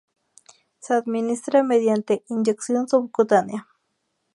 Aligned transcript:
Se 0.79 0.95
administra 0.95 1.61
mediante 1.61 2.23
inyección 2.27 2.87
subcutánea. 2.89 3.67